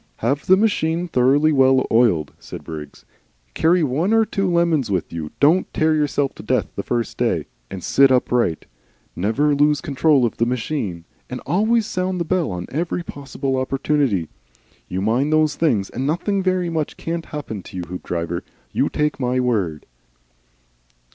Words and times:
"Have 0.17 0.47
the 0.47 0.57
machine 0.57 1.07
thoroughly 1.07 1.51
well 1.51 1.85
oiled," 1.91 2.33
said 2.39 2.63
Briggs, 2.63 3.05
"carry 3.53 3.83
one 3.83 4.13
or 4.13 4.25
two 4.25 4.49
lemons 4.51 4.89
with 4.89 5.13
you, 5.13 5.29
don't 5.39 5.71
tear 5.75 5.93
yourself 5.93 6.33
to 6.33 6.41
death 6.41 6.65
the 6.75 6.81
first 6.81 7.19
day, 7.19 7.45
and 7.69 7.83
sit 7.83 8.09
upright. 8.11 8.65
Never 9.15 9.53
lose 9.53 9.79
control 9.79 10.25
of 10.25 10.37
the 10.37 10.45
machine, 10.47 11.05
and 11.29 11.39
always 11.45 11.85
sound 11.85 12.19
the 12.19 12.25
bell 12.25 12.49
on 12.51 12.65
every 12.71 13.03
possible 13.03 13.57
opportunity. 13.57 14.27
You 14.89 15.01
mind 15.03 15.31
those 15.31 15.55
things, 15.55 15.91
and 15.91 16.07
nothing 16.07 16.41
very 16.41 16.71
much 16.71 16.97
can't 16.97 17.25
happen 17.27 17.61
to 17.61 17.77
you, 17.77 17.83
Hoopdriver 17.83 18.41
you 18.71 18.89
take 18.89 19.19
my 19.19 19.39
word." 19.39 19.85